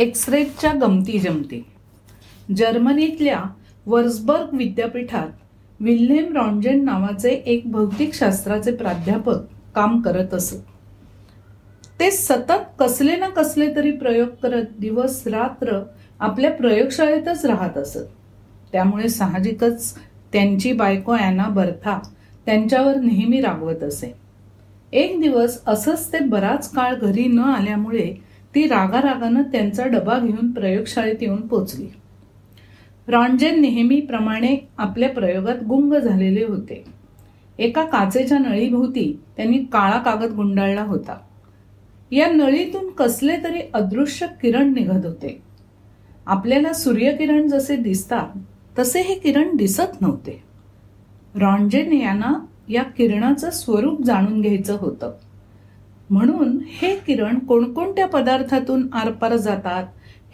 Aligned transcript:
एक्सरेच्या 0.00 0.72
गमती 0.72 1.18
जमती. 1.18 1.64
जर्मनीतल्या 2.56 3.40
वर्सबर्ग 3.86 4.54
विद्यापीठात 4.56 5.28
विल्हेम 5.80 6.36
रॉन्जेन 6.36 6.84
नावाचे 6.84 7.30
एक 7.30 7.70
भौतिकशास्त्राचे 7.72 8.72
प्राध्यापक 8.76 9.42
काम 9.74 10.00
करत 10.00 10.34
असत. 10.34 10.56
ते 12.00 12.10
सतत 12.10 12.64
कसले 12.78 13.16
ना 13.16 13.28
कसले 13.28 13.74
तरी 13.76 13.90
प्रयोग 13.90 14.28
करत 14.42 14.64
दिवस 14.78 15.26
रात्र 15.26 15.80
आपल्या 16.20 16.50
प्रयोगशाळेतच 16.50 17.44
राहत 17.44 17.78
असत. 17.78 18.06
त्यामुळे 18.72 19.08
साहजिकच 19.08 19.94
त्यांची 20.32 20.72
बायको 20.72 21.16
ॲना 21.16 21.48
बर्था 21.48 21.98
त्यांच्यावर 22.46 22.96
नेहमी 22.96 23.40
रागवत 23.40 23.82
असे. 23.82 24.12
एक 24.92 25.20
दिवस 25.20 25.60
असंच 25.66 26.12
ते 26.12 26.18
बराच 26.18 26.70
काळ 26.70 26.94
घरी 26.94 27.26
न 27.26 27.38
आल्यामुळे 27.38 28.29
ती 28.54 28.66
रागारागानं 28.66 29.42
त्यांचा 29.42 29.86
डबा 29.86 30.18
घेऊन 30.18 30.50
प्रयोगशाळेत 30.50 31.16
येऊन 31.20 31.46
पोचली. 31.46 31.88
रॉन्जेन 33.08 33.60
नेहमीप्रमाणे 33.60 34.68
आपल्या 34.78 35.08
प्रयोगात 35.08 35.62
गुंग 35.68 35.94
झालेले 35.94 36.44
होते. 36.44 36.84
एका 37.58 37.84
काचेच्या 37.84 38.38
नळीभोवती 38.38 39.20
त्यांनी 39.36 39.58
काळा 39.58 39.98
कागद 39.98 40.32
गुंडाळला 40.32 40.82
होता. 40.82 41.18
या 42.12 42.30
नळीतून 42.30 42.90
कसले 42.90 43.36
तरी 43.44 43.60
अदृश्य 43.74 44.26
किरण 44.42 44.72
निघत 44.72 45.06
होते. 45.06 45.42
आपल्याला 46.26 46.72
सूर्यकिरण 46.72 47.48
जसे 47.48 47.76
दिसतात 47.76 48.38
तसे 48.78 49.00
हे 49.00 49.14
किरण 49.14 49.56
दिसत 49.56 50.00
नव्हते. 50.00 50.42
रॉन्जेन 51.34 51.92
यांना 51.92 52.46
या 52.68 52.82
किरणाचं 52.82 53.50
स्वरूप 53.50 54.02
जाणून 54.02 54.40
घ्यायचं 54.40 54.76
होतं. 54.80 55.12
म्हणून 56.10 56.58
हे 56.66 56.94
किरण 56.96 57.38
कोणकोणत्या 57.38 58.06
पदार्थातून 58.06 58.88
आरपार 58.92 59.36
जातात 59.36 59.84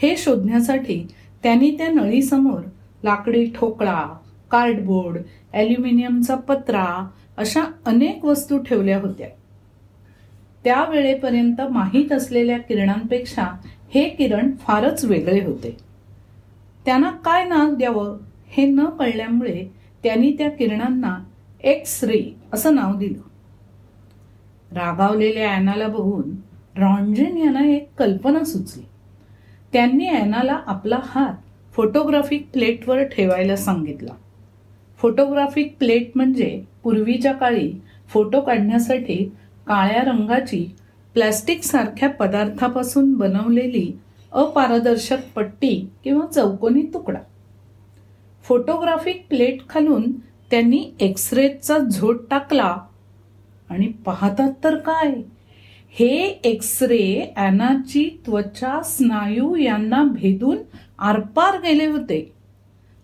हे 0.02 0.16
शोधण्यासाठी 0.16 1.06
त्यांनी 1.42 1.70
त्या 1.70 1.88
नळीसमोर 1.88 2.60
लाकडी 3.04 3.44
ठोकळा 3.54 4.02
कार्डबोर्ड 4.50 5.18
ॲल्युमिनियमचा 5.52 6.34
पत्रा 6.34 7.08
अशा 7.36 7.64
अनेक 7.86 8.24
वस्तू 8.24 8.58
ठेवल्या 8.58 8.98
होत्या. 9.00 9.28
त्या 10.64 10.84
वेळेपर्यंत 10.90 11.60
माहीत 11.60 12.12
असलेल्या 12.12 12.58
किरणांपेक्षा 12.58 13.46
हे 13.94 14.08
किरण 14.08 14.50
फारच 14.60 15.04
वेगळे 15.04 15.40
होते. 15.40 15.76
त्यांना 16.84 17.10
काय 17.10 17.44
नाव 17.44 17.74
द्यावं 17.74 18.16
हे 18.48 18.66
न 18.66 18.84
कळल्यामुळे 18.84 19.64
त्यांनी 20.02 20.32
त्या 20.32 20.50
किरणांना 20.50 21.16
एक्स 21.64 22.04
रे 22.04 22.22
असं 22.52 22.74
नाव 22.74 22.96
दिलं. 22.98 23.25
रागावलेल्या 24.76 25.50
ॲनाला 25.50 25.86
बघून 25.88 26.34
रॉन्जेन 26.76 27.36
यांना 27.36 27.64
एक 27.66 27.88
कल्पना 27.98 28.44
सुचली. 28.44 28.82
त्यांनी 29.72 30.06
ॲनाला 30.08 30.58
आपला 30.66 30.98
हात 31.04 31.34
फोटोग्राफिक 31.74 32.48
प्लेटवर 32.52 33.02
ठेवायला 33.02 33.56
सांगितला. 33.56 34.14
फोटोग्राफिक 35.00 35.76
प्लेट 35.78 36.10
म्हणजे 36.14 36.62
पूर्वीच्या 36.82 37.32
काळी 37.32 37.70
फोटो 38.08 38.40
काढण्यासाठी 38.40 39.16
काळ्या 39.66 40.02
रंगाची 40.02 40.64
प्लॅस्टिकसारख्या 41.14 42.08
पदार्थापासून 42.10 43.12
बनवलेली 43.14 43.90
अपारदर्शक 44.32 45.18
पट्टी 45.34 45.74
किंवा 46.04 46.26
चौकोनी 46.26 46.82
तुकडा. 46.94 47.18
फोटोग्राफिक 48.44 49.26
प्लेट 49.28 49.68
खालून 49.68 50.10
त्यांनी 50.50 50.84
एक्सरेचा 51.00 51.78
झोट 51.78 52.28
टाकला 52.30 52.76
आणि 53.70 53.86
पाहतात 53.86 54.52
तर 54.64 54.76
काय? 54.76 55.14
हे 55.90 56.40
एक्सरे 56.44 57.32
ॲनाची 57.36 58.22
त्वचा 58.26 58.82
स्नायू 58.82 59.54
यांना 59.56 60.04
भेदून 60.04 60.56
आरपार 60.98 61.58
गेले 61.58 61.86
होते. 61.86 62.32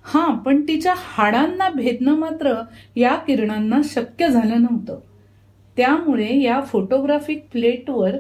हां 0.03 0.37
पण 0.37 0.63
तिच्या 0.69 0.95
हाडांना 0.97 1.69
भेदणं 1.69 2.15
मात्र 2.15 2.55
या 2.97 3.15
किरणांना 3.15 3.81
शक्य 3.85 4.29
झालं 4.29 4.63
नव्हतं. 4.63 4.99
त्यामुळे 5.77 6.41
या 6.41 6.61
फोटोग्राफिक 6.61 7.47
प्लेटवर 7.53 8.11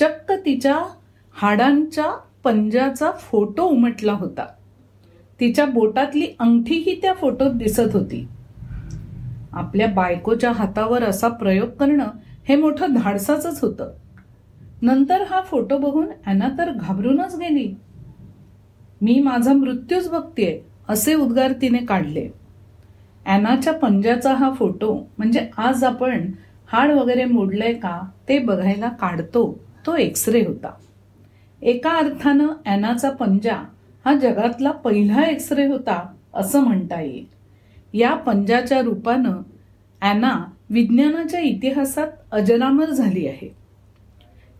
चक्क 0.00 0.32
तिच्या 0.32 0.78
हाडांच्या 1.32 2.18
पंजाचा 2.44 3.10
फोटो 3.10 3.62
उमटला 3.62 4.12
होता. 4.12 4.46
तिच्या 5.40 5.66
बोटातली 5.66 6.26
अंगठीही 6.38 7.00
त्या 7.02 7.14
फोटोत 7.14 7.50
दिसत 7.50 7.92
होती. 7.92 8.28
आपल्या 9.52 9.86
बायकोच्या 9.86 10.52
हातावर 10.52 11.04
असा 11.04 11.28
प्रयोग 11.28 11.68
करणं 11.68 12.10
हे 12.48 12.56
मोठं 12.56 12.94
धाडसाचंच 12.94 13.60
होतं. 13.60 13.90
नंतर 14.82 15.22
हा 15.22 15.40
फोटो 15.40 15.78
बघून 15.78 16.06
अॅना 16.26 16.48
तर 16.58 16.70
घाबरूनच 16.72 17.36
गेली. 17.38 17.74
मी 19.00 19.18
माझा 19.20 19.52
मृत्यूच 19.52 20.08
बघतेय 20.10 20.58
असे 20.88 21.14
उद्गार 21.14 21.52
तिने 21.52 21.78
काढले. 21.78 22.28
ॲनाच्या 23.26 23.72
पंजाचा 23.72 24.34
हा 24.34 24.50
फोटो 24.50 25.06
म्हणजे 25.18 25.48
आज 25.56 25.84
आपण 25.84 26.30
हाड 26.68 26.90
वगैरे 26.90 27.24
मोडलंय 27.24 27.72
का 27.72 28.00
ते 28.28 28.38
बघायला 28.38 28.88
काढतो 28.88 29.58
तो 29.86 29.96
एक्सरे 29.96 30.44
होता. 30.46 30.70
एका 31.62 31.90
अर्थानं 31.90 32.48
ॲनाचा 32.64 33.10
पंजा 33.10 33.56
हा 34.04 34.14
जगातला 34.14 34.70
पहिला 34.70 35.24
एक्सरे 35.26 35.66
होता 35.66 36.14
असं 36.34 36.60
म्हणता 36.60 37.00
येईल. 37.00 37.24
या 37.94 38.14
पंजाच्या 38.14 38.80
रूपानं 38.80 39.42
अॅना 40.00 40.44
विज्ञानाच्या 40.70 41.40
इतिहासात 41.40 42.08
अजरामर 42.32 42.90
झाली 42.90 43.26
आहे. 43.28 43.54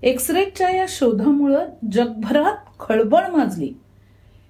एक्सरेच्या 0.02 0.70
या 0.70 0.86
शोधामुळं 0.88 1.66
जगभरात 1.92 2.56
खळबळ 2.80 3.26
माजली. 3.26 3.72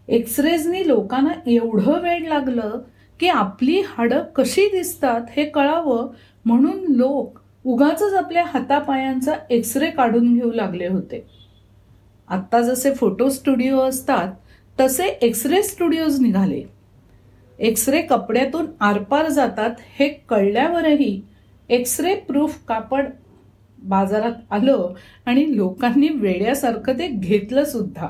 एक्सरेजनी 0.08 0.88
लोकांना 0.88 1.50
एवढं 1.50 2.00
वेळ 2.00 2.28
लागलं 2.28 2.78
की 3.20 3.28
आपली 3.28 3.82
हाडं 3.86 4.22
कशी 4.36 4.66
दिसतात 4.66 5.20
हे 5.36 5.44
कळावं 5.44 6.08
म्हणून 6.44 6.84
लोक 6.88 7.38
उगाच 7.64 8.02
आपल्या 8.02 8.44
हातापायांचा 8.46 9.32
एक्सरे 9.50 9.90
काढून 9.90 10.34
घेऊ 10.34 10.52
लागले 10.52 10.86
होते. 10.86 11.26
आत्ता 12.28 12.60
जसे 12.60 12.94
फोटो 12.94 13.28
स्टुडिओ 13.28 13.80
असतात 13.80 14.32
तसे 14.80 15.04
एक्सरे 15.04 15.62
स्टुडिओज 15.62 16.20
निघाले. 16.20 16.77
एक्सरे 17.58 18.02
कपड्यातून 18.02 18.66
आरपार 18.80 19.28
जातात 19.28 19.70
हे 19.98 20.08
कळल्यावरही 20.08 21.22
एक्सरे 21.68 22.14
प्रूफ 22.14 22.58
कापड 22.68 23.06
बाजारात 23.82 24.32
आलं 24.50 24.94
आणि 25.26 25.56
लोकांनी 25.56 26.08
वेड्यासारखं 26.08 26.92
ते 26.92 27.08
घेतलं 27.08 27.64
सुद्धा. 27.64 28.06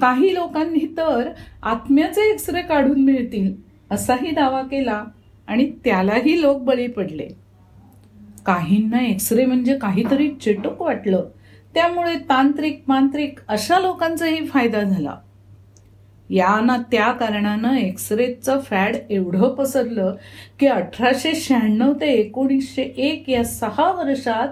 काही 0.00 0.34
लोकांनी 0.34 0.94
तर 0.96 1.30
आत्म्याचे 1.62 2.30
एक्सरे 2.32 2.62
काढून 2.62 3.04
मिळतील 3.04 3.54
असाही 3.90 4.30
दावा 4.30 4.62
केला 4.62 5.04
आणि 5.46 5.70
त्यालाही 5.84 6.42
लोक 6.42 6.58
बळी 6.58 6.86
पडले. 6.86 7.28
काहींना 8.46 9.06
एक्सरे 9.06 9.46
म्हणजे 9.46 9.78
काहीतरी 9.78 10.28
चिटूक 10.28 10.82
वाटलं. 10.82 11.24
त्यामुळे 11.74 12.14
तांत्रिक 12.14 12.82
मांत्रिक 12.88 13.38
अशा 13.48 13.78
लोकांचाही 13.78 14.46
फायदा 14.46 14.80
झाला. 14.80 15.16
या 16.30 16.60
ना 16.60 16.76
त्या 16.92 17.12
कारणानं 17.12 17.76
एक्सरेचं 17.76 18.60
फॅड 18.60 18.96
एवढं 19.10 19.54
पसरलं 19.54 20.14
की 20.60 20.66
अठराशे 20.66 21.34
शहाण्णव 21.34 21.92
ते 21.92 22.06
एकोणीसशे 22.06 22.82
एक 22.82 23.30
या 23.30 23.44
सहा 23.44 23.92
वर्षात 23.92 24.48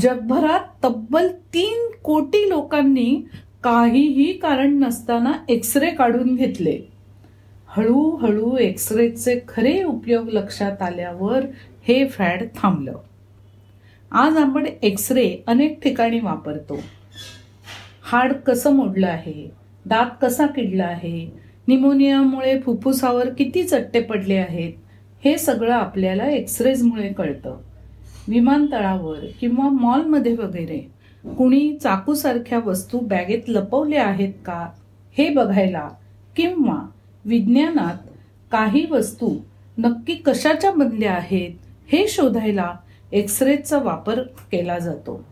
जगभरात 0.00 0.84
तब्बल 0.84 1.28
तीन 1.28 1.90
कोटी 2.04 2.48
लोकांनी 2.48 3.24
काहीही 3.62 4.32
कारण 4.32 4.78
नसताना 4.78 5.32
एक्सरे 5.48 5.90
काढून 5.90 6.34
घेतले. 6.34 6.78
हळूहळू 7.66 8.56
एक्सरेचे 8.56 9.40
खरे 9.48 9.82
उपयोग 9.82 10.28
लक्षात 10.28 10.82
आल्यावर 10.82 11.40
हे 11.88 12.08
फॅड 12.08 12.42
थांबलं. 12.56 12.94
आज 14.12 14.36
आपण 14.36 14.66
एक्सरे 14.82 15.36
अनेक 15.46 15.82
ठिकाणी 15.82 16.20
वापरतो. 16.20 16.80
हाड 18.02 18.32
कसं 18.32 18.72
मोडलं 18.72 19.06
आहे? 19.06 19.61
दात 19.86 20.06
कसा 20.22 20.46
किडला 20.46 20.84
आहे? 20.84 21.32
निमोनियामुळे 21.68 22.60
फुफ्फुसावर 22.60 23.28
किती 23.28 23.62
चट्टे 23.62 24.00
पडले 24.00 24.36
आहेत? 24.36 24.72
हे 25.24 25.38
सगळं 25.38 25.72
आपल्याला 25.72 26.26
एक्सरेजमुळे 26.26 27.08
कळतं. 27.08 27.56
विमानतळावर 28.28 29.26
किंवा 29.40 29.68
मॉलमध्ये 29.68 30.32
वगैरे 30.32 30.78
कुणी 31.38 31.78
चाकूसारख्या 31.82 32.58
वस्तू 32.58 32.98
बॅगेत 32.98 33.42
लपवल्या 33.48 34.06
आहेत 34.06 34.32
का? 34.46 34.68
हे 35.18 35.28
बघायला 35.28 35.88
किंवा 36.36 36.88
विज्ञानात 37.24 38.08
काही 38.52 38.86
वस्तू 38.90 39.36
नक्की 39.78 40.14
कशाच्या 40.14 40.70
बनल्या 40.70 41.12
आहेत? 41.12 41.50
हे 41.92 42.08
शोधायला 42.08 42.74
एक्सरेचा 43.12 43.78
वापर 43.78 44.20
केला 44.52 44.78
जातो. 44.78 45.24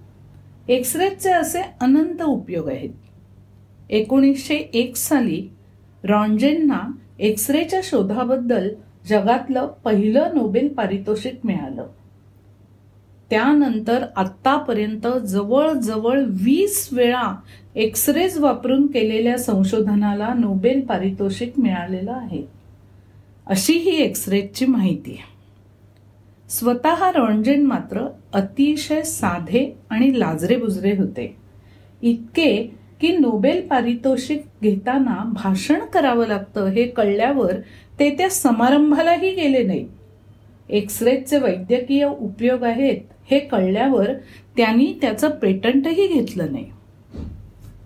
एक्सरेचे 0.69 1.31
असे 1.31 1.61
अनंत 1.81 2.23
उपयोग 2.23 2.69
आहेत. 2.69 2.91
एकोणीसशे 3.91 4.55
एक 4.55 4.97
साली 4.97 5.49
रॉन्जेनना 6.05 6.81
एक्सरेच्या 7.19 7.81
शोधाबद्दल 7.85 8.69
जगातलं 9.09 9.67
पहिलं 9.85 10.29
नोबेल 10.35 10.69
पारितोषिक 10.69 11.35
मिळालं. 11.45 11.87
त्यानंतर 13.31 14.05
आत्तापर्यंत 14.17 15.07
जवळजवळ 15.27 16.23
वीस 16.27 16.89
वेळा 16.93 17.37
एक्सरेज 17.75 18.39
वापरून 18.39 18.87
केलेल्या 18.87 19.39
संशोधनाला 19.39 20.35
नोबेल 20.39 20.81
पारितोषिक 20.81 21.53
मिळालेलं 21.59 22.13
आहे. 22.13 22.43
अशी 23.47 23.73
ही 23.73 23.97
एक्सरेजची 23.97 24.67
माहिती 24.67 25.11
आहे. 25.11 25.41
स्वतः 26.51 27.11
रॉन्जेन 27.11 27.67
मात्र 27.67 28.07
अतिशय 28.33 29.03
साधे 29.03 29.79
आणि 29.91 30.21
लाजरे 30.21 30.57
बुजरे 30.57 30.97
होते. 30.97 31.37
इतके 32.03 32.80
की 33.01 33.17
नोबेल 33.17 33.67
पारितोषिक 33.67 34.45
घेताना 34.63 35.33
भाषण 35.33 35.79
करावं 35.79 36.27
लागतं 36.27 36.67
हे 36.67 36.87
कळल्यावर 36.87 37.53
ते 37.99 38.11
त्या 38.11 38.31
समारंभालाही 38.31 39.35
गेले 39.35 39.63
नाही. 39.63 39.87
एक्सरेचे 40.69 41.39
वैद्यकीय 41.39 42.05
उपयोग 42.05 42.63
आहेत 42.63 42.97
हे 43.31 43.39
कळल्यावर 43.39 44.13
त्यांनी 44.57 44.93
त्याचं 45.01 45.31
पेटंटही 45.31 46.07
घेतलं 46.07 46.53
नाही. 46.53 46.71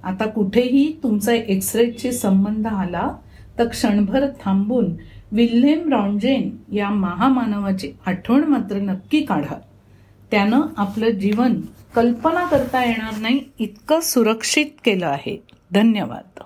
आता 0.04 0.26
कुठेही 0.26 0.96
तुमचा 1.02 1.32
एक्सरेची 1.32 2.12
संबंध 2.12 2.66
आला 2.66 3.10
तर 3.58 3.68
क्षणभर 3.68 4.26
थांबून 4.44 4.92
विल्हेम 5.32 5.92
रॉन्जेन 5.92 6.50
या 6.72 6.90
महामानवाची 6.90 7.92
आठवण 8.06 8.44
मात्र 8.44 8.76
नक्की 8.76 9.20
काढा. 9.20 9.54
त्यानं 10.34 10.60
आपलं 10.76 11.10
जीवन 11.10 11.60
कल्पना 11.94 12.46
करता 12.46 12.84
येणार 12.84 13.18
नाही 13.20 13.40
इतकं 13.58 14.00
सुरक्षित 14.00 14.66
केलं 14.84 15.06
आहे. 15.06 15.42
धन्यवाद. 15.72 16.40